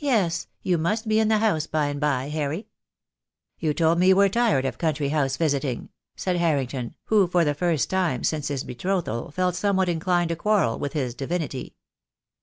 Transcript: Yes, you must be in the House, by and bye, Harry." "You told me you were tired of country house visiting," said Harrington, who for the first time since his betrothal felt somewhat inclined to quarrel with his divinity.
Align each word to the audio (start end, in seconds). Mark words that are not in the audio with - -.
Yes, 0.00 0.46
you 0.60 0.76
must 0.76 1.08
be 1.08 1.18
in 1.18 1.28
the 1.28 1.38
House, 1.38 1.66
by 1.66 1.86
and 1.86 1.98
bye, 1.98 2.28
Harry." 2.28 2.68
"You 3.58 3.72
told 3.72 3.98
me 3.98 4.08
you 4.08 4.16
were 4.16 4.28
tired 4.28 4.66
of 4.66 4.76
country 4.76 5.08
house 5.08 5.38
visiting," 5.38 5.88
said 6.16 6.36
Harrington, 6.36 6.94
who 7.04 7.26
for 7.26 7.46
the 7.46 7.54
first 7.54 7.88
time 7.88 8.24
since 8.24 8.48
his 8.48 8.62
betrothal 8.62 9.30
felt 9.30 9.54
somewhat 9.56 9.88
inclined 9.88 10.28
to 10.28 10.36
quarrel 10.36 10.78
with 10.78 10.92
his 10.92 11.14
divinity. 11.14 11.76